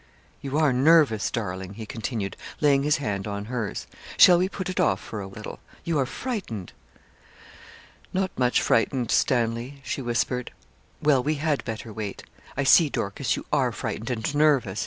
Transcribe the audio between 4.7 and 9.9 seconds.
off for a little? You are frightened.' 'Not much frightened, Stanley,'